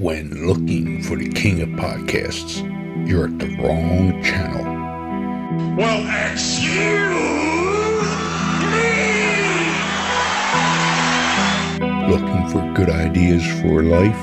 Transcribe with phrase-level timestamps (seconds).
[0.00, 2.62] When looking for the king of podcasts,
[3.04, 4.62] you're at the wrong channel.
[5.74, 6.68] Well, excuse
[8.70, 8.94] me!
[12.08, 14.16] Looking for good ideas for life?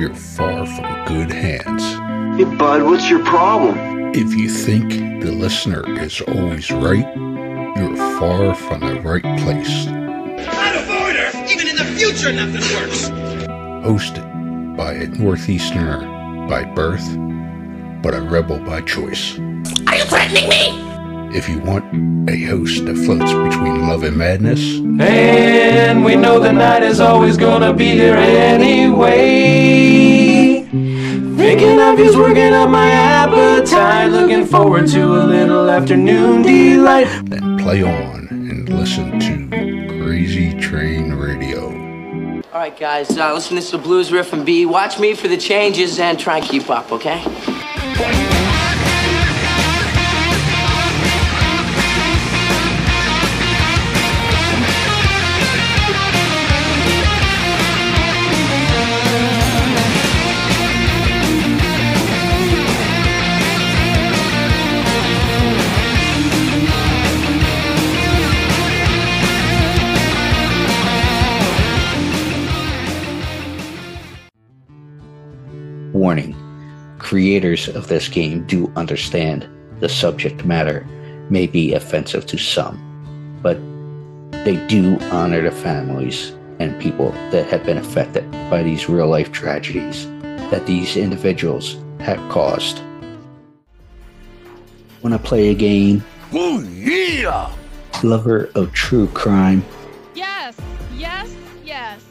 [0.00, 1.84] You're far from good hands.
[2.38, 4.14] Hey, bud, what's your problem?
[4.14, 7.06] If you think the listener is always right,
[7.76, 9.88] you're far from the right place.
[9.88, 11.52] I'd avoid her!
[11.52, 13.10] Even in the future, nothing works!
[13.84, 14.29] Hosted
[14.80, 17.06] by a Northeasterner by birth,
[18.02, 19.38] but a rebel by choice.
[19.86, 21.36] Are you threatening me?
[21.36, 21.84] If you want
[22.30, 27.36] a host that floats between love and madness, And we know the night is always
[27.36, 29.12] gonna be here anyway.
[31.36, 34.10] Thinking of you's working up my appetite.
[34.10, 37.06] Looking forward to a little afternoon delight.
[37.24, 39.46] then play on and listen to
[40.02, 41.79] Crazy Train Radio.
[42.60, 44.66] All right, guys, uh, listen, this is the blues riff and B.
[44.66, 47.24] Watch me for the changes and try and keep up, okay?
[77.20, 79.46] Creators of this game do understand
[79.80, 80.86] the subject matter
[81.28, 82.78] may be offensive to some,
[83.42, 83.58] but
[84.46, 89.30] they do honor the families and people that have been affected by these real life
[89.32, 90.06] tragedies
[90.50, 92.82] that these individuals have caused.
[95.02, 96.02] Want to play a game?
[96.32, 97.54] Oh, yeah!
[98.02, 99.62] Lover of true crime?
[100.14, 100.56] Yes,
[100.96, 101.30] yes,
[101.66, 102.02] yes.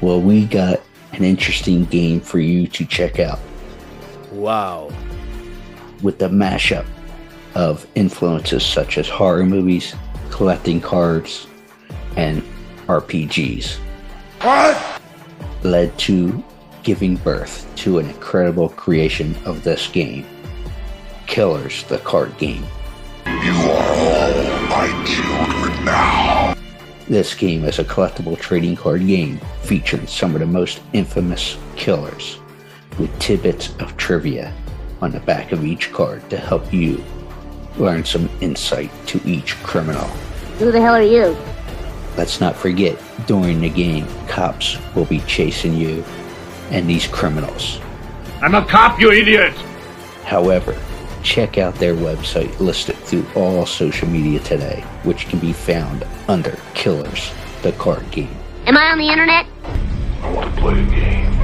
[0.00, 0.80] Well, we got
[1.12, 3.38] an interesting game for you to check out.
[4.40, 4.90] Wow.
[6.02, 6.86] with the mashup
[7.54, 9.94] of influences such as horror movies,
[10.30, 11.46] collecting cards,
[12.16, 12.42] and
[12.86, 13.76] RPGs
[14.40, 15.02] What?
[15.62, 16.42] led to
[16.82, 20.24] giving birth to an incredible creation of this game
[21.26, 22.64] Killers, the card game.
[23.26, 24.32] You are all
[24.68, 26.54] my children now.
[27.08, 32.39] This game is a collectible trading card game featuring some of the most infamous killers
[33.00, 34.52] with tidbits of trivia
[35.00, 37.02] on the back of each card to help you
[37.78, 40.06] learn some insight to each criminal.
[40.58, 41.34] Who the hell are you?
[42.18, 46.04] Let's not forget, during the game, cops will be chasing you
[46.70, 47.80] and these criminals.
[48.42, 49.54] I'm a cop, you idiot!
[50.24, 50.78] However,
[51.22, 56.58] check out their website listed through all social media today, which can be found under
[56.74, 58.36] Killers, the card game.
[58.66, 59.46] Am I on the internet?
[60.22, 61.39] I want to play a game.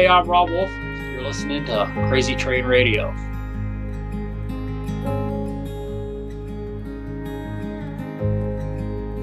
[0.00, 0.70] Hey, I'm Rob Wolf.
[0.72, 3.12] You're listening to Crazy Train Radio.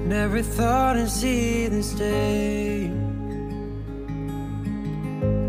[0.06, 2.86] Never thought I'd see this day.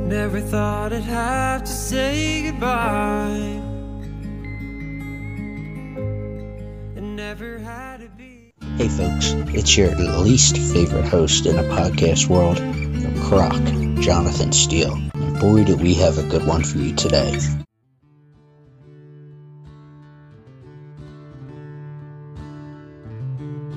[0.08, 3.62] Never thought I'd have to say goodbye.
[6.96, 8.52] And never had to be.
[8.78, 12.58] Hey folks, it's your least favorite host in the podcast world,
[13.26, 13.62] Croc,
[14.02, 15.09] Jonathan Steele.
[15.40, 17.40] Boy, do we have a good one for you today.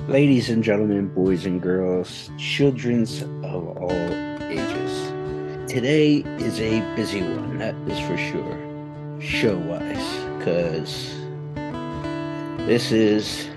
[0.09, 3.93] Ladies and gentlemen, boys and girls, childrens of all
[4.43, 5.73] ages.
[5.73, 11.15] Today is a busy one, that is for sure, show wise, because
[12.67, 13.49] this is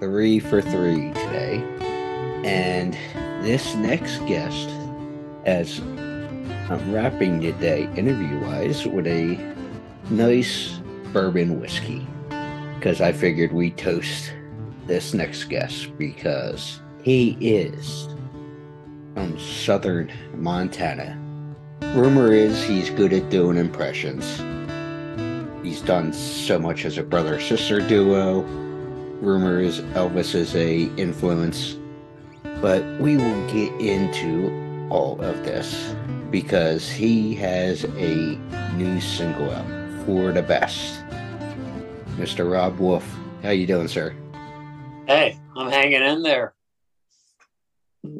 [0.00, 1.62] three for three today.
[2.46, 2.94] And
[3.44, 4.70] this next guest,
[5.44, 5.82] as
[6.70, 9.36] I'm wrapping today interview wise with a
[10.10, 10.80] nice
[11.12, 12.06] bourbon whiskey,
[12.78, 14.32] because I figured we toast
[14.86, 18.08] this next guest because he is
[19.14, 21.18] from southern Montana.
[21.94, 24.24] Rumor is he's good at doing impressions.
[25.62, 28.42] He's done so much as a brother sister duo.
[29.20, 31.76] Rumor is Elvis is a influence.
[32.60, 35.94] But we will get into all of this
[36.30, 38.36] because he has a
[38.76, 39.66] new single out
[40.04, 41.02] for the best.
[42.18, 42.50] Mr.
[42.52, 43.02] Rob Wolf,
[43.42, 44.14] how you doing, sir?
[45.06, 46.52] Hey, I'm hanging in there.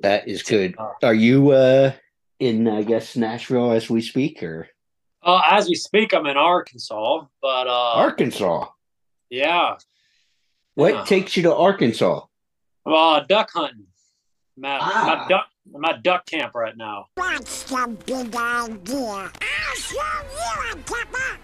[0.01, 0.75] That is good.
[1.03, 1.93] Are you uh
[2.41, 4.69] in I guess Nashville as we speak or
[5.23, 8.67] Uh, as we speak, I'm in Arkansas, but uh, Arkansas?
[9.29, 9.77] Yeah.
[10.75, 11.05] What Yeah.
[11.05, 12.23] takes you to Arkansas?
[12.87, 13.87] Uh, duck hunting.
[14.57, 15.23] I'm Ah.
[15.25, 17.07] at duck, I'm at duck camp right now.
[17.15, 19.01] What's the big idea?
[19.01, 21.39] I'll show you a papa.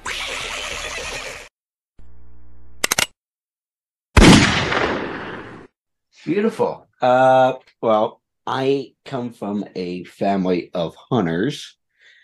[6.24, 6.86] Beautiful.
[7.00, 11.76] Uh, well, I come from a family of hunters.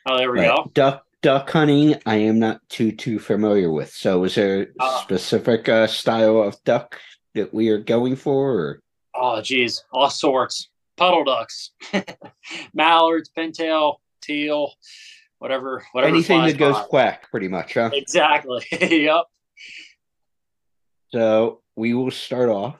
[0.07, 0.71] Oh, there we but go.
[0.75, 3.91] Duck duck hunting, I am not too too familiar with.
[3.91, 5.01] So, is there a Uh.
[5.03, 6.99] specific uh, style of duck
[7.35, 8.53] that we are going for?
[8.53, 8.81] Or?
[9.15, 10.69] Oh, geez, all sorts.
[10.97, 11.71] Puddle ducks,
[12.75, 14.73] mallards, pintail, teal,
[15.39, 16.15] whatever, whatever.
[16.15, 16.85] Anything that goes by.
[16.85, 17.91] quack, pretty much, huh?
[17.93, 18.65] Exactly.
[18.81, 19.25] yep.
[21.13, 22.77] So we will start off.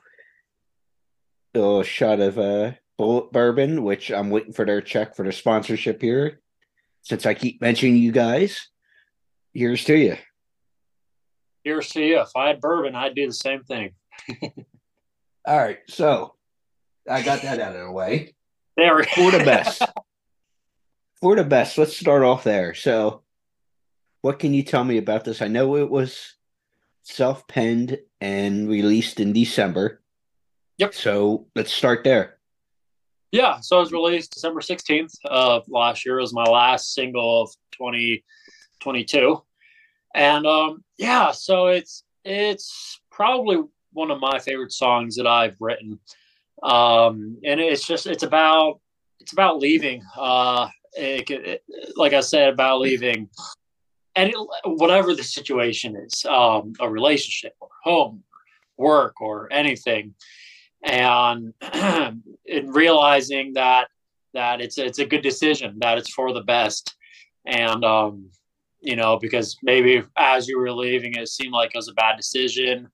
[1.55, 5.33] A little shot of uh, Bulleit Bourbon, which I'm waiting for their check for their
[5.33, 6.41] sponsorship here.
[7.03, 8.69] Since I keep mentioning you guys,
[9.53, 10.17] here's to you.
[11.63, 12.21] Here's to you.
[12.21, 13.93] If I had bourbon, I'd do the same thing.
[15.47, 16.34] All right, so
[17.09, 18.35] I got that out of the way.
[18.77, 19.83] There we For the best.
[21.21, 22.75] For the best, let's start off there.
[22.75, 23.23] So,
[24.21, 25.41] what can you tell me about this?
[25.41, 26.35] I know it was
[27.03, 30.03] self penned and released in December.
[30.79, 30.95] Yep.
[30.95, 32.39] So, let's start there.
[33.35, 36.19] Yeah, so it was released December 16th of last year.
[36.19, 39.43] It was my last single of 2022.
[40.15, 43.59] And um yeah, so it's it's probably
[43.93, 45.99] one of my favorite songs that I've written.
[46.65, 48.81] Um and it's just it's about
[49.21, 50.03] it's about leaving.
[50.17, 51.65] Uh it, it,
[51.97, 53.29] like I said about leaving
[54.17, 58.23] and it, whatever the situation is, um a relationship or home,
[58.77, 60.15] work or anything
[60.85, 61.55] and
[62.47, 63.89] in realizing that
[64.35, 66.97] that it's it's a good decision that it's for the best
[67.47, 68.31] and um
[68.81, 72.17] you know because maybe as you were leaving it seemed like it was a bad
[72.17, 72.89] decision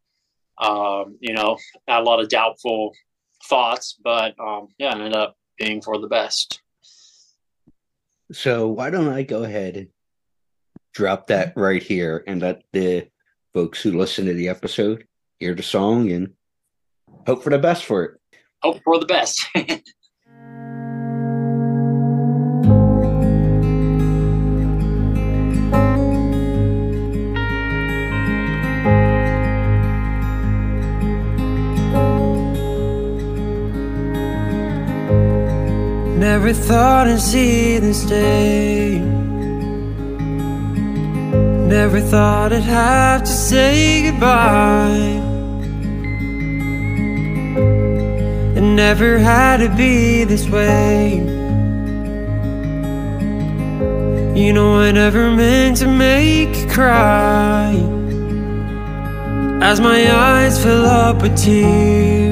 [0.59, 1.57] um you know
[1.89, 2.93] a lot of doubtful
[3.45, 6.61] thoughts but um yeah it ended up being for the best
[8.33, 9.89] So, why don't I go ahead and
[10.95, 13.09] drop that right here and let the
[13.53, 15.05] folks who listen to the episode
[15.39, 16.35] hear the song and
[17.27, 18.11] hope for the best for it.
[18.63, 19.47] hope for the best
[36.33, 39.01] Never thought I'd see this day.
[41.77, 45.19] Never thought I'd have to say goodbye.
[48.57, 51.17] It never had to be this way.
[54.41, 57.75] You know, I never meant to make you cry.
[59.61, 62.30] As my eyes fill up with tears.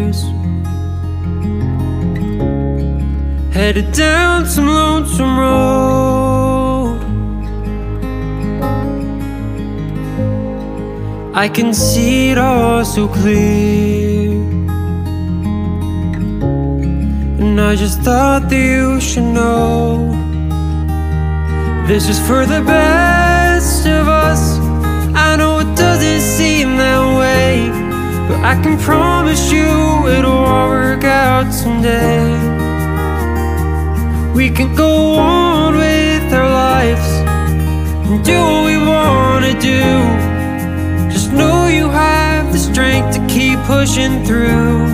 [3.59, 7.01] Headed down some lonesome road.
[11.35, 14.31] I can see it all so clear.
[17.41, 20.13] And I just thought that you should know
[21.89, 24.61] this is for the best of us.
[25.17, 27.71] I know it doesn't seem that way,
[28.29, 29.67] but I can promise you
[30.17, 32.58] it'll all work out someday.
[34.35, 37.09] We can go on with our lives
[38.09, 39.83] and do what we want to do.
[41.11, 44.87] Just know you have the strength to keep pushing through.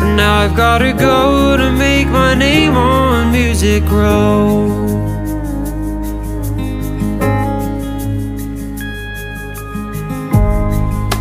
[0.00, 4.86] And now I've gotta go to make my name on music grow.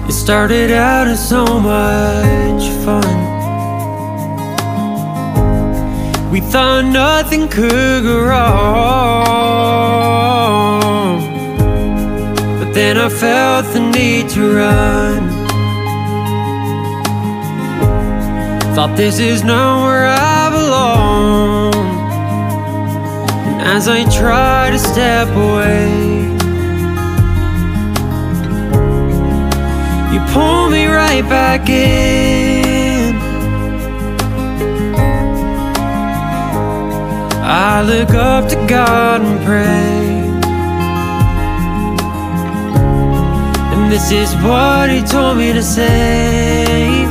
[0.07, 2.64] It started out as so much
[6.55, 8.39] thought nothing could go wrong.
[12.59, 15.21] But then I felt the need to run.
[18.73, 21.73] Thought this is not where I belong.
[23.49, 25.89] And as I try to step away,
[30.13, 32.34] you pull me right back in.
[37.57, 40.25] I look up to God and pray.
[43.71, 47.05] And this is what He told me to say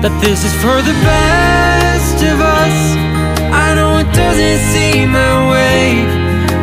[0.00, 2.78] That this is for the best of us.
[3.50, 6.06] I know it doesn't seem that way,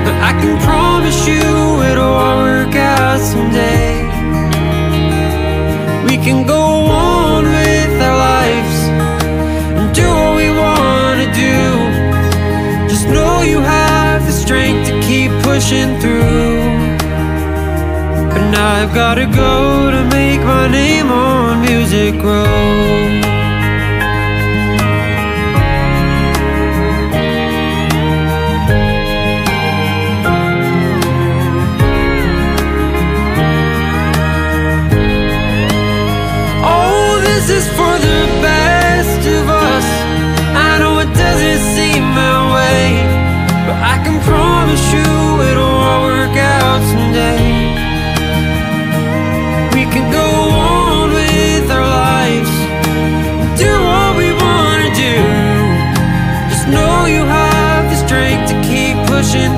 [0.06, 1.44] but I can promise you
[1.92, 4.08] it'll all work out someday.
[6.08, 6.75] We can go
[14.46, 16.60] strength to keep pushing through.
[18.32, 23.35] But now I've gotta go to make my name on Music Row.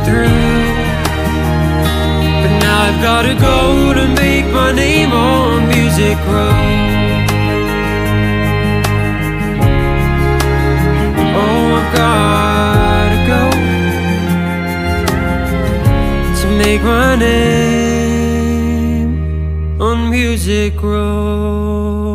[0.08, 0.40] Through.
[2.42, 3.58] But now I've gotta go
[4.00, 6.60] to make my name on Music Row.
[11.42, 13.44] Oh, I've gotta go
[16.40, 19.10] to make my name
[19.82, 22.07] on Music Row.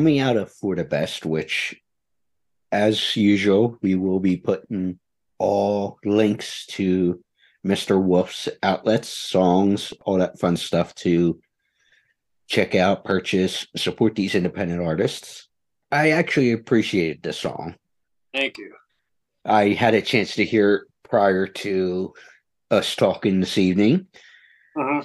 [0.00, 1.78] Coming out of For the Best, which,
[2.72, 4.98] as usual, we will be putting
[5.38, 7.22] all links to
[7.66, 8.02] Mr.
[8.02, 11.38] Wolf's outlets, songs, all that fun stuff to
[12.46, 15.48] check out, purchase, support these independent artists.
[15.92, 17.74] I actually appreciated this song.
[18.32, 18.72] Thank you.
[19.44, 22.14] I had a chance to hear it prior to
[22.70, 24.06] us talking this evening,
[24.78, 25.02] Uh-huh.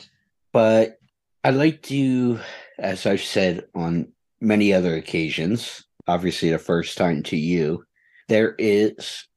[0.54, 1.00] but
[1.44, 2.40] I'd like to,
[2.80, 7.86] as I've said on many other occasions, obviously the first time to you,
[8.28, 9.28] there is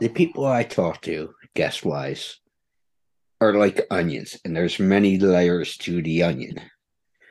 [0.00, 2.40] the people I talk to, guest wise,
[3.40, 6.60] are like onions, and there's many layers to the onion.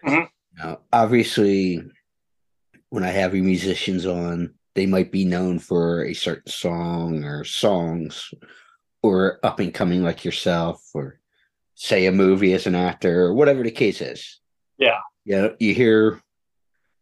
[0.06, 0.30] Mhm.
[0.58, 1.82] Now, obviously,
[2.90, 8.32] when I have musicians on, they might be known for a certain song or songs,
[9.02, 11.20] or up and coming like yourself, or
[11.74, 14.40] say a movie as an actor, or whatever the case is.
[14.78, 15.00] Yeah.
[15.25, 16.22] Yeah, you hear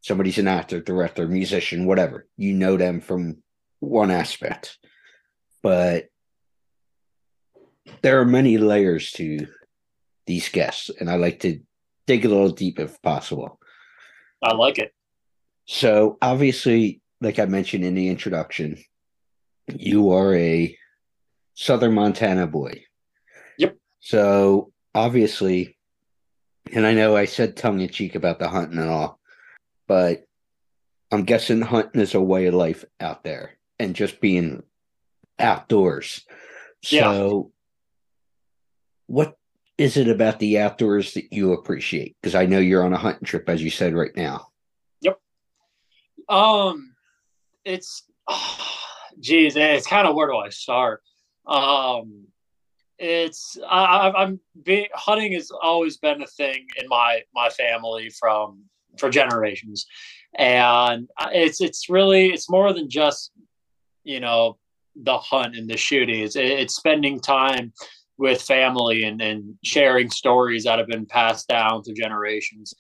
[0.04, 2.28] somebody's an actor, director, musician, whatever.
[2.38, 3.38] You know them from
[3.80, 4.78] one aspect.
[5.64, 6.10] But
[8.02, 9.48] there are many layers to
[10.28, 11.62] these guests, and I like to
[12.06, 13.60] dig a little deep if possible.
[14.44, 14.94] I like it.
[15.66, 18.78] So, obviously, like I mentioned in the introduction,
[19.74, 20.78] you are a
[21.54, 22.84] Southern Montana boy.
[23.58, 23.78] Yep.
[24.02, 25.78] So, obviously,
[26.74, 29.22] and I know I said tongue in cheek about the hunting and all,
[29.88, 30.26] but
[31.12, 34.64] I'm guessing hunting is a way of life out there and just being
[35.40, 36.26] outdoors.
[36.90, 37.14] Yeah.
[37.14, 37.52] So,
[39.08, 39.38] what
[39.78, 42.16] is it about the outdoors that you appreciate?
[42.22, 44.48] Because I know you're on a hunting trip, as you said right now.
[45.02, 45.20] Yep.
[46.30, 46.96] Um,
[47.66, 48.04] it's,
[49.20, 51.02] geez, it's kind of where do I start?
[51.46, 52.26] Um,
[53.00, 58.10] it's I, I- I'm being hunting has always been a thing in my my family
[58.10, 58.64] from
[58.98, 59.86] for generations,
[60.36, 63.32] and it's it's really it's more than just
[64.04, 64.58] you know
[64.96, 66.22] the hunt and the shooting.
[66.22, 67.74] It's it's spending time
[68.18, 72.74] with family and and sharing stories that have been passed down through generations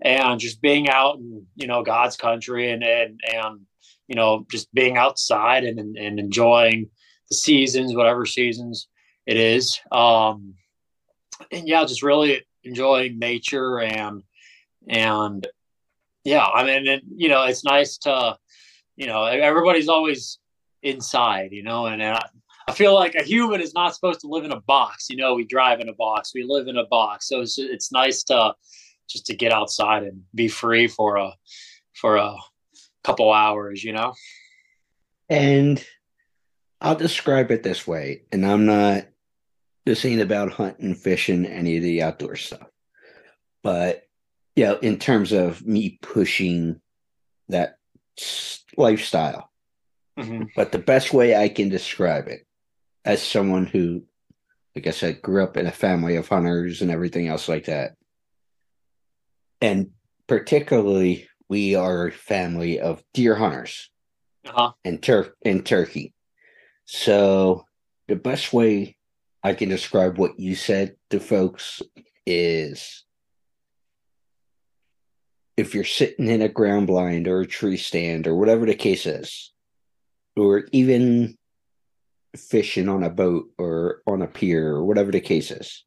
[0.00, 3.60] and just being out in you know God's country and and and
[4.06, 6.90] you know just being outside and and, and enjoying
[7.30, 8.88] the seasons, whatever seasons
[9.26, 9.78] it is.
[9.92, 10.54] Um,
[11.52, 14.22] and yeah, just really enjoying nature and
[14.88, 15.46] and
[16.28, 18.36] yeah, I mean, you know, it's nice to
[18.96, 20.38] you know everybody's always
[20.82, 22.26] inside, you know, and, and I,
[22.68, 25.06] I feel like a human is not supposed to live in a box.
[25.08, 27.90] You know, we drive in a box, we live in a box, so it's it's
[27.92, 28.54] nice to
[29.08, 31.32] just to get outside and be free for a
[31.94, 32.36] for a
[33.04, 34.12] couple hours, you know.
[35.30, 35.82] And
[36.82, 39.06] I'll describe it this way, and I'm not
[39.86, 42.68] this ain't about hunting, fishing, any of the outdoor stuff.
[43.62, 44.07] But
[44.58, 46.80] you know, in terms of me pushing
[47.48, 47.78] that
[48.76, 49.52] lifestyle.
[50.18, 50.48] Mhm.
[50.56, 52.44] But the best way I can describe it
[53.04, 54.02] as someone who,
[54.74, 57.94] like I said, grew up in a family of hunters and everything else like that.
[59.60, 59.92] And
[60.26, 63.90] particularly, we are a family of deer hunters
[64.44, 64.72] Uh-huh.
[64.84, 66.14] and Tur- in Turkey.
[66.84, 67.64] So
[68.08, 68.96] the best way
[69.44, 71.80] I can describe what you said to folks
[72.26, 73.04] is
[75.58, 79.06] if you're sitting in a ground blind or a tree stand or whatever the case
[79.06, 79.52] is,
[80.36, 81.36] or even
[82.36, 85.84] fishing on a boat or on a pier or whatever the case is,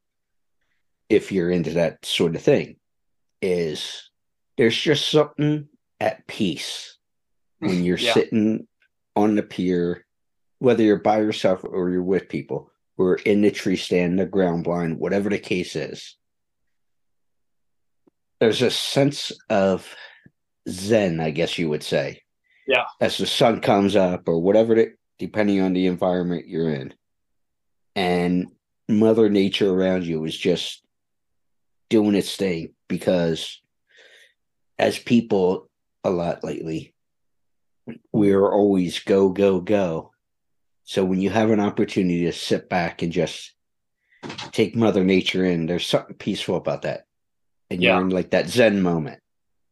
[1.08, 2.76] if you're into that sort of thing,
[3.40, 4.10] is
[4.58, 5.66] there's just something
[6.00, 6.98] at peace
[7.60, 8.12] when you're Yeah.
[8.12, 8.68] sitting
[9.16, 10.04] on the pier,
[10.58, 14.64] whether you're by yourself or you're with people, or in the tree stand, the ground
[14.64, 16.18] blind, whatever the case is.
[18.42, 19.94] There's a sense of
[20.68, 22.22] zen, I guess you would say,
[22.66, 22.86] Yeah.
[23.00, 26.92] as the sun comes up or whatever it depending on the environment you're in.
[27.94, 28.48] And
[28.88, 30.82] Mother Nature around you is just
[31.88, 33.62] doing its thing because
[34.76, 35.70] as people
[36.02, 36.96] a lot lately,
[38.12, 40.10] we are always go, go, go.
[40.82, 43.52] So when you have an opportunity to sit back and just
[44.50, 47.04] take Mother Nature in, there's something peaceful about that.
[47.72, 47.94] And Yeah.
[47.94, 49.20] you're in like that Zen moment.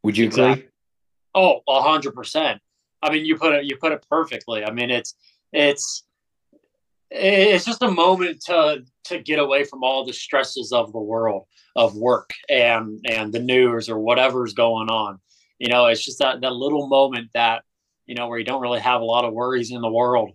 [0.02, 0.62] Would you Exactly.
[0.62, 0.68] agree?
[1.34, 2.60] Oh, a hundred percent.
[3.02, 4.64] I mean, you put it you put it perfectly.
[4.64, 5.14] I mean, it's
[5.52, 6.04] it's
[7.10, 11.44] it's just a moment to to get away from all the stresses of the world
[11.76, 15.18] of work and and the news or whatever's going on.
[15.58, 17.64] You know, it's just that that little moment that
[18.06, 20.32] you know where you don't really have a lot of worries in the world,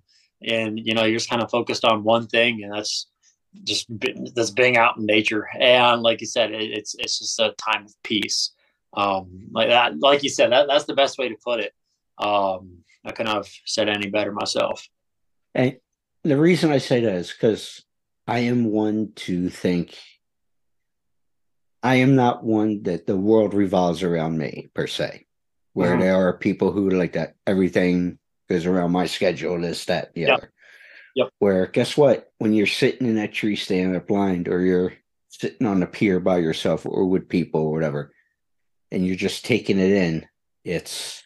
[0.48, 3.08] and you know you're just kind of focused on one thing, and that's
[3.64, 3.88] just
[4.36, 5.48] that's being out in nature.
[5.60, 8.52] And like you said, it, it's it's just a time of peace
[8.98, 11.74] um like that like you said that that's the best way to put it
[12.18, 14.88] um i couldn't have said any better myself
[15.54, 15.78] And
[16.24, 17.84] the reason I say that is because
[18.26, 19.98] I am one to think
[21.84, 25.26] I am not one that the world revolves around me per se.
[25.74, 26.00] Where Mhm.
[26.00, 28.18] there are people who like that everything
[28.50, 30.38] goes around my schedule, this, that, the Yep.
[30.38, 30.54] other.
[31.16, 31.30] Yep.
[31.40, 32.32] Where guess what?
[32.38, 34.94] When you're sitting in that tree stand up blind or you're
[35.30, 38.14] sitting on a pier by yourself or with people or whatever,
[38.92, 40.28] and you're just taking it in,
[40.64, 41.24] it's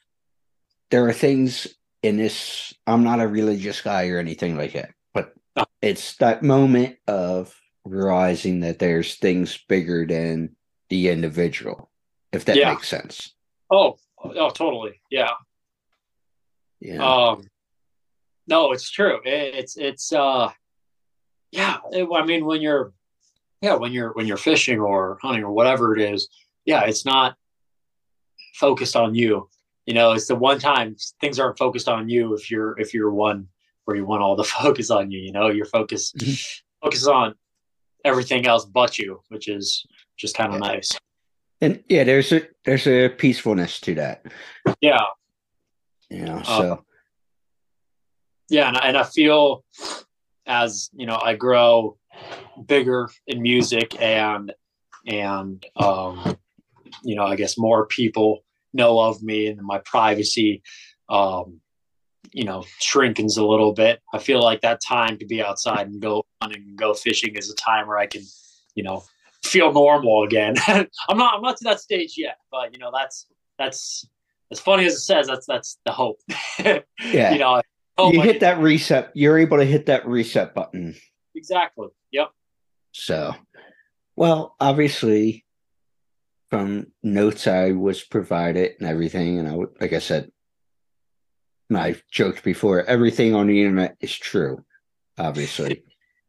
[0.91, 1.67] there are things
[2.01, 5.33] in this i'm not a religious guy or anything like that but
[5.81, 7.53] it's that moment of
[7.85, 10.55] realizing that there's things bigger than
[10.89, 11.89] the individual
[12.31, 12.71] if that Yeah.
[12.71, 13.33] makes sense
[13.69, 15.31] oh oh totally yeah
[16.79, 17.43] yeah um
[18.49, 19.19] no it's true.
[19.23, 20.49] It's it's uh
[21.51, 22.93] yeah i mean when you're
[23.61, 26.29] yeah when you're when you're fishing or hunting or whatever it is
[26.63, 27.35] yeah it's not
[28.53, 29.49] focused on you.
[29.85, 33.11] You know it's the one time things aren't focused on you if you're if you're
[33.11, 33.47] one
[33.85, 35.49] where you want all the focus on you you know?
[35.49, 37.35] Your focus focused focus on
[38.05, 39.85] everything else but you which is
[40.17, 40.91] just kind of nice.
[41.61, 44.25] And yeah there's a there's a peacefulness to that.
[44.81, 45.01] Yeah.
[46.09, 46.37] Yeah.
[46.37, 46.85] Uh, so
[48.49, 49.63] yeah and, I- and i feel
[50.45, 51.97] as you know i grow
[52.65, 54.53] bigger in music and
[55.07, 56.37] and um
[57.03, 60.61] you know i guess more people know of me and my privacy
[61.09, 61.59] um
[62.31, 64.01] you know shrinkens a little bit.
[64.13, 67.49] I feel like that time to be outside and go hunting and go fishing is
[67.49, 68.21] a time where i can
[68.75, 69.03] you know
[69.43, 70.53] feel normal again.
[70.67, 73.25] I'm not i'm not to that stage yet but you know that's
[73.57, 74.05] that's
[74.51, 76.19] as funny as it says that's that's the hope.
[77.03, 77.31] Yeah.
[77.33, 77.61] you know
[77.99, 80.95] Hope you hit that reset you're able to hit that reset button
[81.35, 82.29] exactly yep
[82.91, 83.35] So,
[84.15, 85.45] well, obviously,
[86.49, 90.31] from notes I was provided and everything, and I would, like I said,
[91.69, 94.65] and I've joked before, everything on the internet is true.
[95.17, 95.83] Obviously,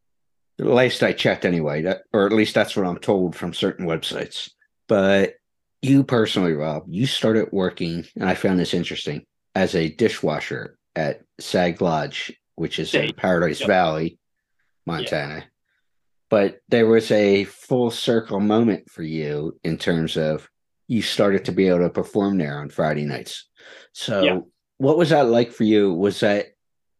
[0.58, 3.86] the last I checked, anyway, that, or at least that's what I'm told from certain
[3.86, 4.50] websites.
[4.86, 5.34] But
[5.80, 11.22] you personally, Rob, you started working, and I found this interesting as a dishwasher at
[11.38, 13.66] Sage Lodge, which is in Paradise Yep.
[13.68, 14.18] Valley,
[14.86, 15.44] Montana
[16.30, 20.48] but there was a full circle moment for you in terms of
[20.86, 23.48] you started to be able to perform there on Friday nights.
[23.92, 24.38] So, Yeah.
[24.78, 25.92] what was that like for you?
[25.92, 26.46] Was that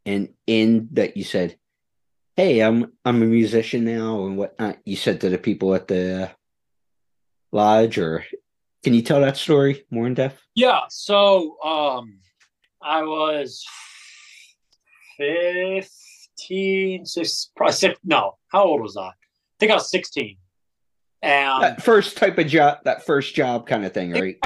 [0.04, 1.56] an in that you said,
[2.36, 4.78] "Hey, I'm I'm a musician now," and whatnot?
[4.84, 6.30] You said to the people at the
[7.52, 8.24] lodge, or
[8.82, 10.40] can you tell that story more in depth?
[10.56, 12.18] Yeah, so um
[12.82, 13.64] I was
[15.18, 19.08] 15, six, probably six, no, how old was I?
[19.08, 19.12] I
[19.58, 20.36] think I was 16.
[21.22, 24.38] And That first type of job, that first job kind of thing, right?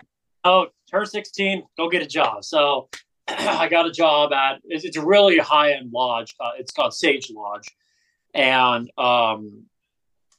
[0.44, 2.44] oh, turn 16, go get a job.
[2.44, 2.88] So
[3.28, 6.34] I got a job at, it's, it's a really high end lodge.
[6.40, 7.68] Uh, it's called Sage Lodge.
[8.34, 9.62] And, um,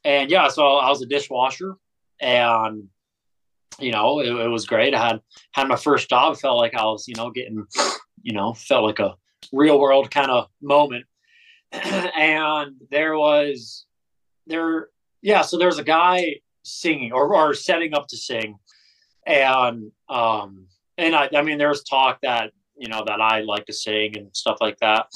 [0.04, 1.76] and yeah, so I was a dishwasher
[2.20, 2.90] and,
[3.80, 4.94] you know, it, it was great.
[4.94, 5.22] I had,
[5.54, 7.66] had my first job, felt like I was, you know, getting,
[8.22, 9.16] you know, felt like a
[9.52, 11.06] real world kind of moment.
[11.72, 13.86] and there was,
[14.48, 14.90] there,
[15.22, 18.58] yeah, so there's a guy singing or, or setting up to sing
[19.28, 23.66] and um and I, I mean there was talk that you know, that I like
[23.66, 25.08] to sing and stuff like that.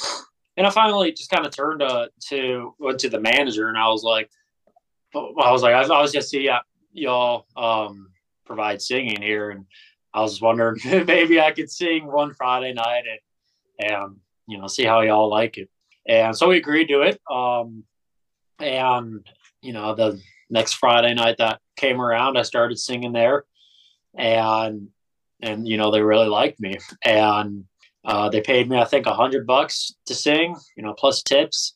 [0.58, 3.88] And I finally just kind of turned to, to went to the manager and I
[3.88, 4.30] was like,
[5.16, 6.60] I was like, I, I was just see uh,
[6.94, 8.10] y'all um,
[8.50, 9.66] provide singing here, and
[10.14, 14.16] I was wondering maybe I could sing one Friday night and and
[14.48, 15.70] you know see how y'all like it.
[16.08, 17.22] And so we agreed to it.
[17.32, 17.84] Um,
[18.60, 19.26] and
[19.62, 23.46] you know the next Friday night that came around, I started singing there,
[24.18, 24.90] and
[25.42, 27.66] and you know they really liked me, and
[28.04, 31.76] uh, they paid me I think a hundred bucks to sing, you know, plus tips,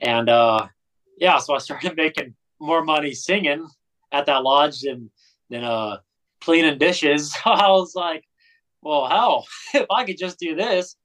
[0.00, 0.66] and uh,
[1.18, 3.68] yeah, so I started making more money singing
[4.12, 5.10] at that lodge than
[5.50, 5.98] than uh
[6.46, 7.36] cleaning dishes.
[7.44, 8.24] I was like,
[8.80, 10.96] well, hell, if I could just do this,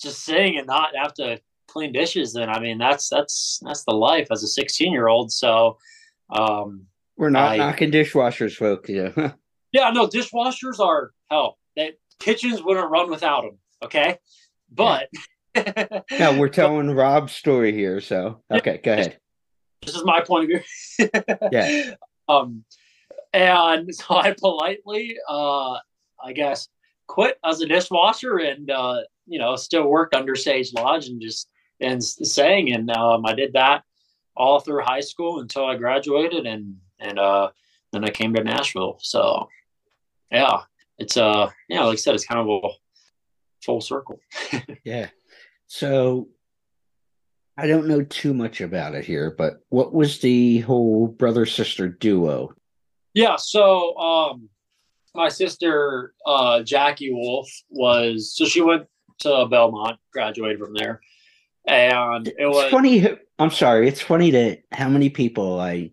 [0.00, 3.94] just sing and not have to clean dishes, then I mean that's that's that's the
[3.94, 5.32] life as a 16 year old.
[5.32, 5.76] So
[6.30, 8.88] um We're not I- knocking dishwashers, folks.
[8.88, 9.32] Yeah.
[9.72, 11.58] yeah, no, dishwashers are hell.
[11.76, 13.58] That kitchens wouldn't run without them.
[13.84, 14.18] Okay,
[14.72, 15.08] but
[16.12, 18.00] no, we're telling Rob's story here.
[18.00, 19.18] So, okay, go ahead.
[19.84, 21.10] this is my point of view.
[21.52, 21.94] Yeah.
[22.28, 22.64] Um,
[23.34, 25.72] and so I politely, uh,
[26.24, 26.68] I guess,
[27.06, 31.48] quit as a dishwasher and uh, you know still worked under Sage Lodge and just
[31.80, 33.82] and sang and um, I did that
[34.36, 37.50] all through high school until I graduated and and uh,
[37.92, 38.98] then I came to Nashville.
[39.00, 39.48] So
[40.30, 40.62] yeah,
[40.98, 42.68] it's uh yeah, like I said, it's kind of a
[43.62, 44.20] full circle.
[44.84, 45.08] Yeah.
[45.66, 46.28] So
[47.56, 51.88] I don't know too much about it here, but what was the whole brother sister
[51.88, 52.54] duo?
[53.14, 54.48] Yeah, so um
[55.14, 58.86] my sister uh Jackie Wolf was so she went
[59.20, 61.00] to Belmont, graduated from there.
[61.66, 63.06] And it was It's funny.
[63.38, 63.88] I'm sorry.
[63.88, 65.92] It's funny that how many people I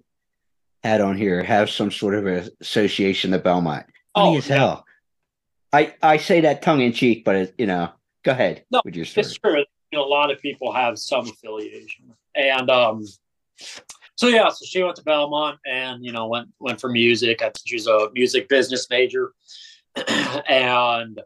[0.84, 2.26] had on here have some sort of
[2.60, 3.86] association to Belmont.
[4.16, 4.56] Funny Oh, as yeah.
[4.58, 4.86] hell.
[5.72, 7.90] I I say that tongue in cheek, but it, you know,
[8.24, 9.26] go ahead No, with your story.
[9.26, 9.64] it's true.
[9.92, 12.14] You know, a lot of people have some affiliation.
[12.36, 13.06] And um
[14.16, 17.42] so yeah, so she went to Belmont and you know went went for music.
[17.42, 19.34] I think she a music business major.
[20.48, 21.20] and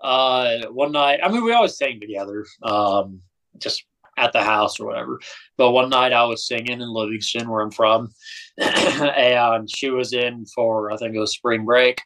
[0.00, 3.20] uh one night, I mean we always sang together, um,
[3.58, 3.84] just
[4.16, 5.20] at the house or whatever.
[5.56, 8.12] But one night I was singing in Livingston where I'm from,
[8.58, 12.02] and she was in for I think it was spring break.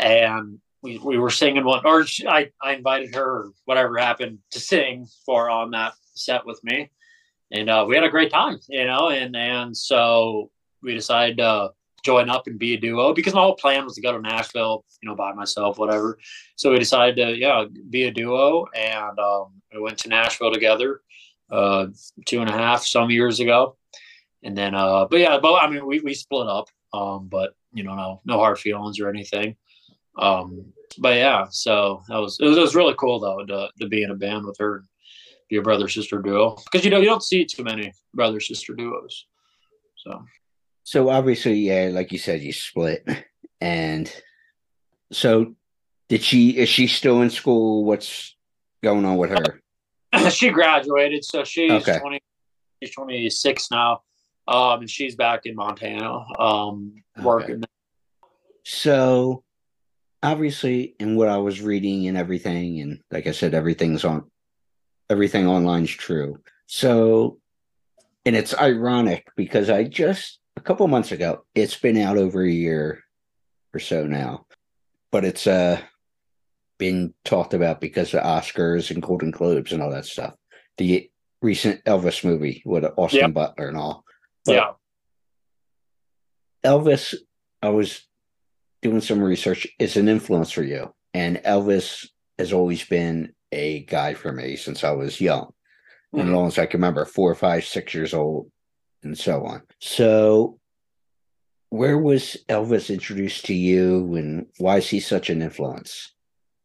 [0.00, 4.60] And we, we were singing one or she, I, I invited her whatever happened to
[4.60, 6.90] sing for on that set with me
[7.52, 10.50] and uh, we had a great time you know and and so
[10.82, 11.70] we decided to
[12.02, 14.84] join up and be a duo because my whole plan was to go to nashville
[15.00, 16.18] you know by myself whatever.
[16.56, 21.00] So we decided to yeah be a duo and um, we went to nashville together
[21.50, 21.86] uh,
[22.26, 23.76] two and a half some years ago.
[24.42, 27.84] And then uh but yeah but i mean we, we split up um but you
[27.84, 29.54] know no no hard feelings or anything.
[30.18, 33.88] Um but yeah so that was it was, it was really cool though to, to
[33.88, 34.84] be in a band with her
[35.52, 38.74] and a brother sister duo because you know you don't see too many brother sister
[38.74, 39.26] duos
[39.96, 40.24] so
[40.84, 43.06] So obviously, yeah, like you said, you split,
[43.60, 44.12] and
[45.12, 45.54] so
[46.08, 46.58] did she?
[46.58, 47.84] Is she still in school?
[47.84, 48.34] What's
[48.82, 49.60] going on with her?
[50.30, 51.98] she graduated so she's Okay.
[52.00, 52.20] 20
[52.82, 54.02] she's 26 now
[54.48, 57.62] um and she's back in montana um working
[58.64, 59.44] So
[60.22, 64.30] obviously, in what I was reading and everything, and like I said, everything's on
[65.12, 66.40] everything online's true.
[66.66, 67.38] So,
[68.26, 72.50] and it's ironic because I just a couple months ago, it's been out over a
[72.50, 73.04] year
[73.72, 74.46] or so now,
[75.10, 75.80] but it's uh
[76.78, 80.34] been talked about because of Oscars and Golden Globes and all that stuff.
[80.78, 81.08] The
[81.40, 83.32] recent Elvis movie with Austin.
[83.32, 84.04] Butler and all.
[84.44, 84.70] But yeah
[86.64, 87.14] Elvis,
[87.60, 88.06] I was
[88.80, 90.94] doing some research, is an influence for you.
[91.14, 95.52] And Elvis has always been a guy for me since I was young.
[96.12, 98.50] And as long as I can remember, four, five, six years old,
[99.02, 99.62] and so on.
[99.80, 100.58] So,
[101.70, 106.12] where was Elvis introduced to you, and why is he such an influence?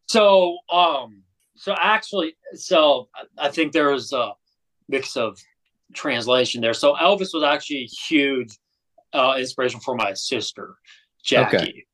[0.09, 1.23] So, um,
[1.55, 4.33] so actually, so I- I think there was a
[4.89, 5.39] mix of
[5.93, 6.73] translation there.
[6.73, 8.57] So Elvis was actually a huge
[9.13, 10.75] uh, inspiration for my sister,
[11.23, 11.57] Jackie.
[11.57, 11.85] Okay.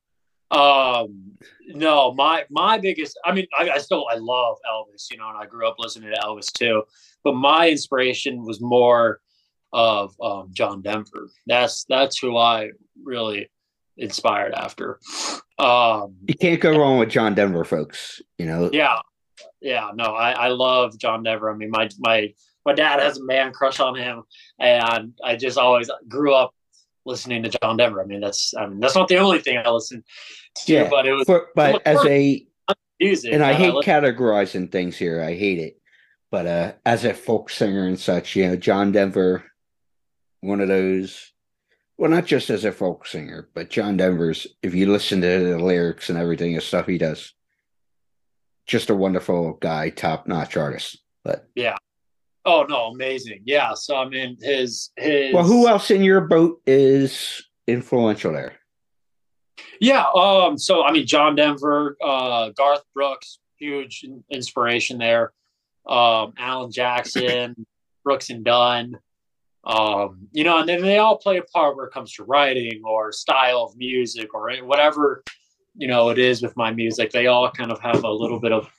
[0.54, 1.32] Um,
[1.68, 3.20] no, my my biggest.
[3.26, 6.12] I mean, I, I still I love Elvis, you know, and I grew up listening
[6.12, 6.84] to Elvis too.
[7.24, 9.20] But my inspiration was more
[9.72, 11.30] of um, John Denver.
[11.48, 12.70] That's that's who I
[13.04, 13.50] really
[13.98, 15.00] inspired after.
[15.58, 18.22] Um, You can't go wrong with John Denver, folks.
[18.38, 19.00] You know, yeah,
[19.62, 19.90] yeah.
[19.96, 21.52] No, I, I love John Denver.
[21.52, 22.34] I mean, my my
[22.66, 24.24] my dad has a man crush on him,
[24.60, 26.54] and I just always grew up
[27.06, 28.02] listening to John Denver.
[28.02, 30.04] I mean, that's I mean that's not the only thing I listen
[30.66, 32.46] to, Yeah, but it was for, but as a
[33.00, 33.34] music.
[33.34, 35.22] and I hate li- categorizing things here.
[35.22, 35.80] I hate it.
[36.32, 39.44] But uh, as a folk singer and such, you know, John Denver,
[40.42, 41.30] one of those.
[41.96, 44.48] Well, not just as a folk singer, but John Denver's.
[44.64, 47.34] If you listen to the lyrics and everything, the stuff he does,
[48.66, 50.98] just a wonderful guy, top notch artist.
[51.24, 51.48] But
[52.46, 53.42] Oh no, amazing.
[53.46, 53.74] Yeah.
[53.74, 55.34] So I mean, his his.
[55.34, 58.54] well, who else in your boat is influential there?
[59.80, 60.06] Yeah.
[60.16, 60.58] Um.
[60.58, 65.34] So I mean, John Denver, uh, Garth Brooks, huge inspiration there.
[65.88, 67.66] Um, Alan Jackson,
[68.04, 68.98] Brooks and Dunn.
[69.66, 72.82] Um, you know, and then they all play a part where it comes to writing
[72.84, 75.24] or style of music or whatever
[75.76, 77.12] you know it is with my music.
[77.12, 78.70] They all kind of have a little bit of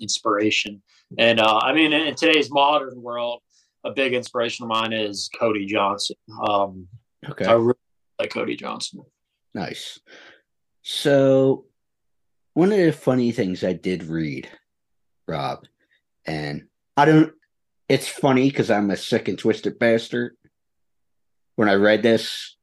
[0.00, 0.82] inspiration.
[1.18, 3.42] And uh, I mean, in, today's modern world,
[3.84, 6.16] a big inspiration of mine is Cody Johnson.
[6.48, 6.88] Um,
[7.28, 7.74] Okay, I really
[8.20, 9.02] like Cody Johnson.
[9.54, 9.98] nice.
[10.82, 11.66] So,
[12.54, 14.48] one of the funny things I did read,
[15.26, 15.66] Rob,
[16.24, 17.32] and I don't.
[17.88, 20.36] It's funny because I'm a sick and twisted bastard.
[21.56, 22.56] When I read this,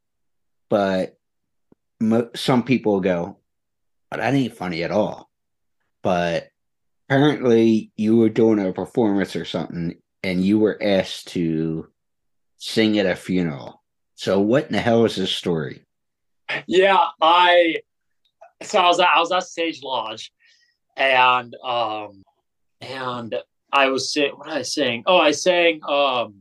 [0.70, 1.18] but
[2.00, 3.38] mo- some people go,
[4.10, 5.30] "But that ain't funny at all."
[6.02, 6.50] But
[7.08, 11.88] apparently, you were doing a performance or something, and you were asked to
[12.58, 13.82] sing at a funeral.
[14.16, 15.84] So, what in the hell is this story?
[16.68, 17.78] Yeah, I
[18.64, 20.32] so I was at, I was at Sage Lodge,
[20.96, 22.24] and um,
[22.82, 23.36] and
[23.72, 24.32] I was sing.
[24.36, 25.04] What did I sing?
[25.06, 26.36] Oh, I sang um,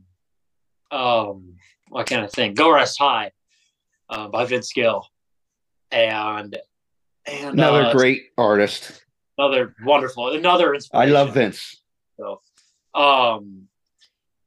[0.91, 1.55] um,
[1.89, 2.53] what kind of thing?
[2.53, 3.31] Go Rest High,
[4.09, 5.07] uh, by Vince Gill,
[5.91, 6.57] and
[7.25, 9.04] and Another uh, great artist.
[9.37, 11.81] Another wonderful, another I love Vince.
[12.17, 12.41] So,
[12.93, 13.67] um,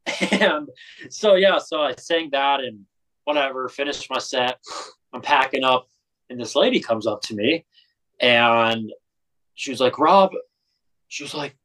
[0.30, 0.68] and
[1.10, 2.84] so yeah, so I sang that and
[3.24, 4.58] whatever, finished my set.
[5.12, 5.88] I'm packing up,
[6.30, 7.64] and this lady comes up to me,
[8.20, 8.90] and
[9.54, 10.32] she was like, "Rob,"
[11.08, 11.56] she was like,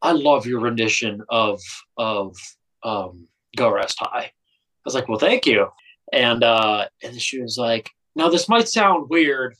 [0.00, 1.60] "I love your rendition of
[1.96, 2.36] of
[2.82, 4.32] um, Go Rest High." I
[4.84, 5.68] was like, "Well, thank you,"
[6.12, 9.56] and uh, and she was like, "Now this might sound weird,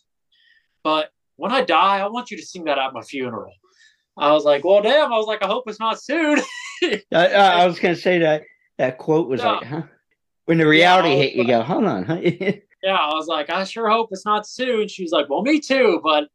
[0.83, 3.53] but when I die, I want you to sing that at my funeral."
[4.17, 5.13] I was like, well, damn.
[5.13, 6.41] I was like, I hope it's not soon.
[6.83, 8.43] I, I, was going to say that
[8.77, 9.53] that quote was Yeah.
[9.53, 9.83] like, huh?
[10.45, 12.05] When the reality was hit, you go, hold on.
[12.05, 12.19] Huh?
[12.83, 14.89] yeah, I was like, I sure hope it's not soon.
[14.89, 16.01] She's like, well, me too.
[16.03, 16.29] But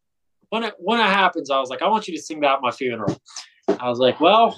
[0.49, 2.61] when it when it happens, I was like, I want you to sing that at
[2.61, 3.21] my funeral.
[3.67, 4.55] I was like, well,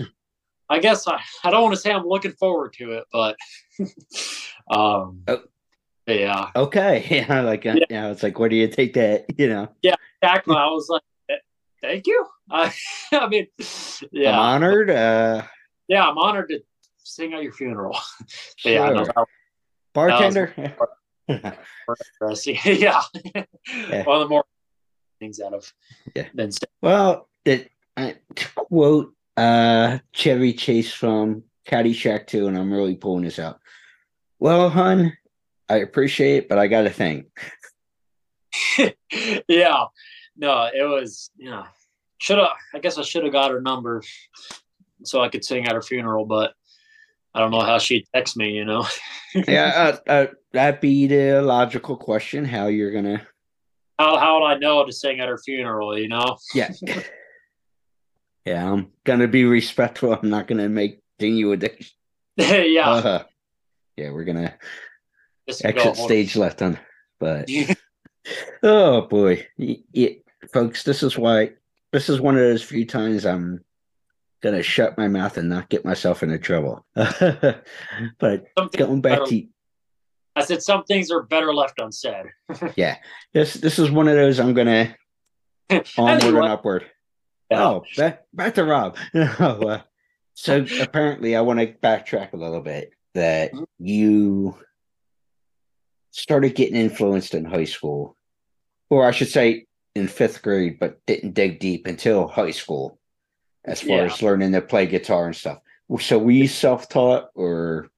[0.70, 3.36] I guess I, I don't want to say I'm looking forward to it, but
[4.72, 5.40] um, Oh.
[6.08, 7.06] Yeah, okay.
[7.28, 7.86] Yeah, like, uh, Yeah.
[7.90, 9.26] yeah, it's like, where do you take that?
[9.38, 10.56] You know, yeah exactly.
[10.56, 11.36] I was like, "Eh,
[11.82, 12.26] thank you.
[12.50, 12.74] I,
[13.12, 13.48] I mean,
[14.12, 14.90] yeah, I'm honored.
[14.90, 15.44] Uh,
[15.88, 16.60] yeah, I'm honored to
[16.98, 17.98] sing at your funeral.
[18.64, 19.26] But yeah, no, that
[19.94, 20.54] bartender.
[21.28, 22.58] interesting.
[22.66, 23.02] yeah.
[24.04, 24.46] One of the more
[25.20, 25.72] things out of
[26.16, 26.28] Yeah.
[26.34, 32.96] than well, it, uh, to quote uh, Chevy Chase from Caddyshack 2, and I'm really
[32.96, 33.60] pulling this out.
[34.40, 35.18] Well, hun,
[35.70, 37.26] I appreciate it, but I got a thing.
[39.48, 39.86] yeah.
[40.36, 41.66] No, it was yeah.
[42.20, 44.02] Should have I guess I should have got her number
[45.04, 46.54] so I could sing at her funeral, but
[47.34, 48.86] I don't know how she'd text me, you know.
[49.48, 52.46] yeah, uh, uh, that'd be the logical question.
[52.46, 53.22] How you're gonna?
[54.00, 56.38] How how would I know to sing at her funeral, you know?
[56.54, 56.72] Yeah,
[58.46, 58.72] yeah.
[58.72, 60.14] I'm gonna be respectful.
[60.14, 61.86] I'm not gonna make ding you a dick.
[62.38, 62.90] yeah.
[62.90, 63.24] Uh,
[63.96, 64.56] yeah, we're gonna
[65.48, 66.78] just exit stage left on,
[67.20, 67.50] but
[68.64, 69.48] oh boy,
[70.54, 71.52] folks, this is why
[71.92, 73.64] this is one of those few times I'm
[74.42, 76.86] gonna shut my mouth and not get myself into trouble.
[76.94, 79.48] but going back better- to
[80.38, 82.28] I said some things are better left unsaid.
[82.76, 82.98] Yeah,
[83.34, 84.96] this, this is one of those I'm gonna
[85.98, 86.86] onward and upward.
[87.50, 87.66] Yeah.
[87.66, 88.98] Oh, back back to Rob.
[89.16, 89.80] Uh,
[90.36, 92.92] so apparently, I want to backtrack a little bit.
[93.16, 94.56] That you
[96.18, 98.18] started getting influenced in high school,
[98.90, 103.00] or I should say, in fifth grade, but didn't dig deep until high school,
[103.66, 104.06] as far Yeah.
[104.14, 105.60] as learning to play guitar and stuff.
[106.02, 107.90] So, were you self-taught, or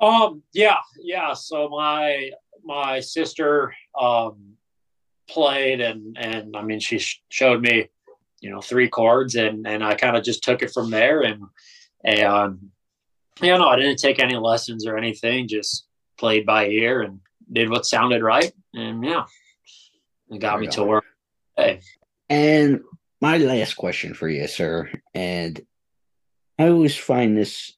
[0.00, 1.34] Um, yeah, yeah.
[1.34, 2.30] So my
[2.64, 4.56] my sister um
[5.28, 7.88] played and and I mean she sh- showed me,
[8.40, 11.44] you know, three chords and and I kind of just took it from there and
[12.02, 12.70] and
[13.42, 15.86] yeah, no, I didn't take any lessons or anything, just
[16.20, 17.20] played by ear and
[17.52, 19.24] did what sounded right and yeah.
[20.30, 21.02] It got me to where
[21.56, 21.80] hey.
[22.28, 22.82] And
[23.20, 25.60] my last question for you, sir, and
[26.58, 27.72] I always find this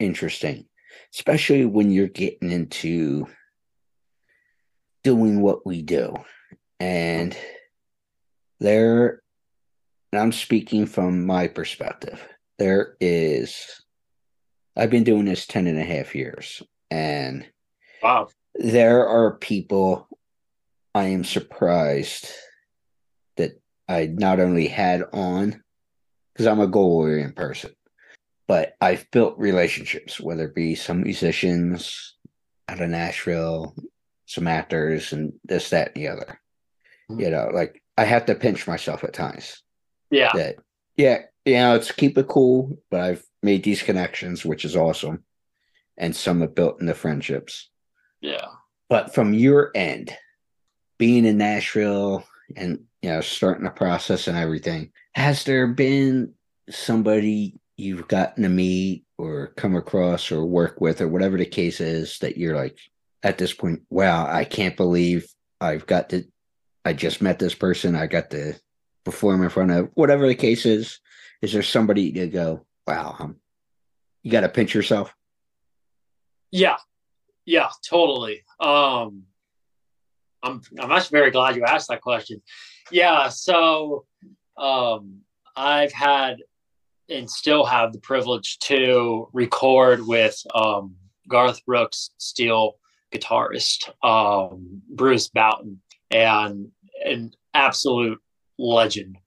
[0.00, 0.66] interesting,
[1.14, 3.26] especially when you're getting into
[5.04, 6.16] doing what we do.
[6.80, 7.36] And
[8.58, 9.22] there
[10.12, 12.26] and I'm speaking from my perspective,
[12.58, 13.82] there is,
[14.76, 17.46] I've been doing this 10 and a half years, and
[18.02, 18.28] Wow.
[18.54, 20.08] there are people
[20.94, 22.28] I am surprised
[23.36, 25.62] that I not only had on,
[26.32, 27.72] because I'm a goal oriented person,
[28.48, 32.16] but I've built relationships, whether it be some musicians
[32.68, 33.74] out of Nashville,
[34.26, 36.40] some actors, and this, that, and the other.
[37.10, 37.20] Mm-hmm.
[37.20, 39.62] You know, like I have to pinch myself at times
[40.10, 40.30] Yeah.
[40.34, 40.56] that
[40.96, 45.22] yeah you know it's keep it cool but i've made these connections which is awesome
[45.96, 47.68] and some have built into friendships.
[48.20, 48.46] Yeah.
[48.88, 50.14] but from your end
[50.98, 52.22] being in nashville
[52.54, 56.34] and you know starting the process and everything has there been
[56.68, 61.80] somebody you've gotten to meet or come across or work with or whatever the case
[61.80, 62.78] is that you're like
[63.22, 65.26] at this point wow i can't believe
[65.62, 66.22] i've got to
[66.84, 67.94] i just met this person.
[67.94, 68.54] I got to
[69.04, 70.98] perform in front of whatever the case is.
[71.42, 73.36] Is there somebody to go wow um,
[74.22, 75.14] you got to pinch yourself
[76.50, 76.76] Yeah.
[77.46, 78.44] Yeah, totally.
[78.60, 79.24] Um
[80.42, 82.42] I'm I'm actually very glad you asked that question.
[82.90, 84.04] Yeah, so
[84.56, 85.20] um
[85.56, 86.36] I've had
[87.08, 90.96] and still have the privilege to record with um
[91.28, 92.76] Garth Brooks steel
[93.12, 96.70] guitarist, um Bruce Bouton and
[97.04, 98.20] an absolute
[98.58, 99.18] legend.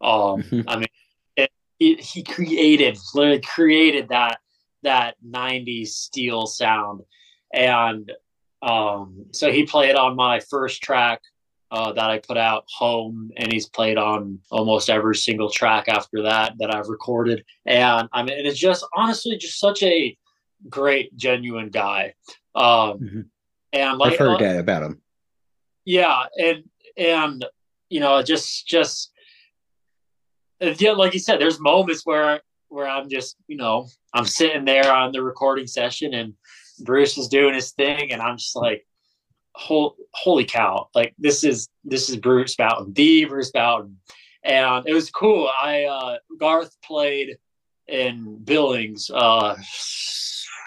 [0.00, 0.44] Um.
[0.68, 0.86] I mean
[1.36, 1.50] it,
[1.80, 4.38] it, he created literally created that
[4.82, 7.02] that 90s steel sound.
[7.52, 8.12] And
[8.60, 11.20] um so he played on my first track
[11.70, 16.22] uh, that I put out home and he's played on almost every single track after
[16.22, 17.44] that that I've recorded.
[17.66, 20.16] And I mean it's just honestly just such a
[20.68, 22.14] great genuine guy.
[22.54, 23.24] Um Mhm.
[23.72, 25.02] and like i've heard uh, about him.
[25.84, 26.64] Yeah and
[26.96, 27.44] and
[27.90, 29.12] you know just just
[30.60, 34.92] yeah like you said there's moments where where i'm just you know i'm sitting there
[34.92, 36.34] on the recording session and
[36.80, 38.84] bruce is doing his thing and i'm just like
[39.54, 43.96] Hol- holy cow like this is this is bruce bouton the bruce bouton
[44.44, 45.50] and it was cool.
[45.60, 47.38] I uh garth played
[47.88, 49.56] in billings uh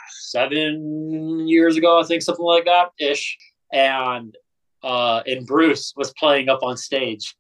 [0.10, 3.38] seven years ago i think something like that ish.
[3.72, 4.36] And
[4.84, 7.36] uh, and Bruce was playing up on stage,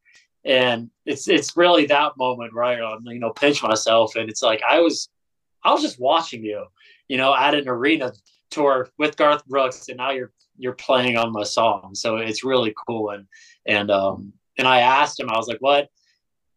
[0.45, 4.41] and it's it's really that moment where I um, you know pinch myself, and it's
[4.41, 5.09] like I was
[5.63, 6.65] I was just watching you,
[7.07, 8.13] you know, at an arena
[8.49, 12.73] tour with Garth Brooks, and now you're you're playing on my song, so it's really
[12.87, 13.25] cool, and
[13.65, 15.89] and um and I asked him, I was like, what,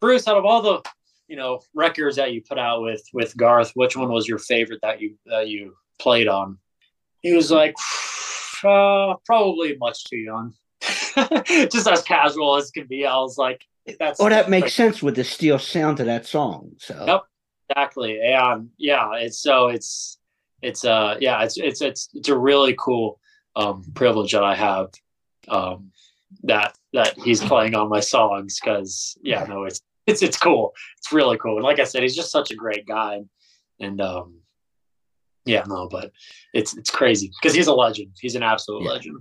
[0.01, 0.81] Bruce, out of all the
[1.27, 4.79] you know records that you put out with with Garth, which one was your favorite
[4.81, 6.57] that you that you played on?
[7.21, 7.75] He was like,
[8.63, 10.53] uh, probably much too young.
[11.71, 13.05] just as casual as can be.
[13.05, 13.65] I was like,
[13.99, 17.23] that's oh that makes sense with the steel sound to that song so Yep,
[17.69, 18.19] exactly.
[18.21, 20.17] And yeah, it's so it's
[20.61, 23.19] it's uh yeah, it's it's it's it's a really cool
[23.55, 24.89] um privilege that I have
[25.47, 25.91] um
[26.43, 30.73] that that he's playing on my songs because yeah, no, it's it's it's cool.
[30.97, 31.55] It's really cool.
[31.55, 33.21] And like I said, he's just such a great guy.
[33.79, 34.39] And um
[35.45, 36.11] yeah, no, but
[36.53, 38.11] it's it's crazy because he's a legend.
[38.19, 38.91] He's an absolute Yeah.
[38.91, 39.17] legend.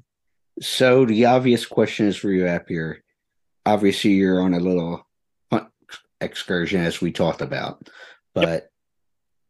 [0.63, 3.03] So the obvious question is for you up here.
[3.67, 5.07] Obviously, you're on a little
[5.51, 5.69] hunt
[6.21, 7.91] excursion as we talked about,
[8.35, 8.71] but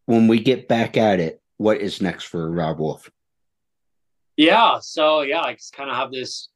[0.07, 3.11] when we get back at it, what is next for Rob Wolf?
[4.37, 4.79] Yeah.
[4.81, 6.49] So yeah, I just kind of have this,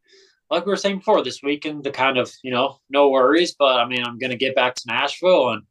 [0.51, 3.55] like we were saying before, this weekend to kind of you know no worries.
[3.59, 5.63] But I mean, I'm gonna get back to Nashville and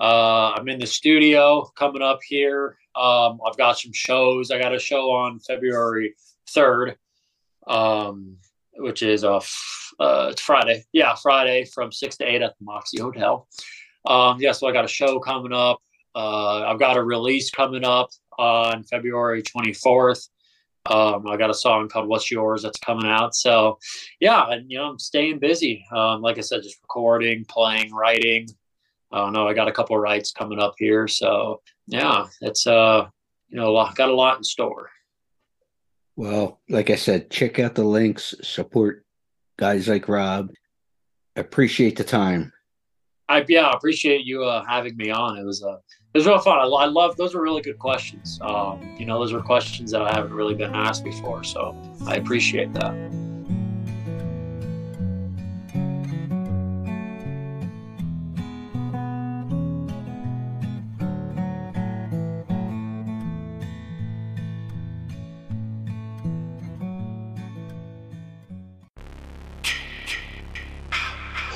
[0.00, 2.76] uh, I'm in the studio coming up here.
[2.94, 4.50] Um, I've got some shows.
[4.50, 6.14] I got a show on February
[6.48, 6.96] third,
[7.66, 8.36] um,
[8.74, 10.84] which is a f- uh, it's Friday.
[10.92, 13.48] Yeah, Friday from six to eight at the Moxy Hotel.
[14.04, 15.80] Um, yeah, so I got a show coming up.
[16.14, 20.28] Uh, I've got a release coming up on February 24th.
[20.86, 23.36] Um, I got a song called "What's Yours" that's coming out.
[23.36, 23.78] So,
[24.18, 25.84] yeah, and you know, I'm staying busy.
[25.92, 28.48] Um, like I said, just recording, playing, writing.
[29.12, 29.46] I don't know.
[29.46, 31.06] I got a couple of writes coming up here.
[31.06, 33.06] So, yeah, it's uh,
[33.48, 34.90] you know, got a lot in store.
[36.16, 39.04] Well, like I said, check out the links, support
[39.56, 40.50] guys like Rob.
[41.36, 42.52] Appreciate the time.
[43.32, 45.38] I yeah, I appreciate you uh, having me on.
[45.38, 45.78] It was uh,
[46.14, 46.58] it was real fun.
[46.58, 48.38] I, I love those were really good questions.
[48.42, 51.42] Um, you know, those are questions that I haven't really been asked before.
[51.42, 51.74] So
[52.06, 53.31] I appreciate that.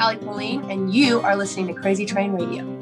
[0.00, 2.79] Ali Pauline, and you are listening to Crazy Train Radio.